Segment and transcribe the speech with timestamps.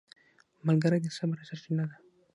[0.67, 1.95] ملګری د صبر سرچینه ده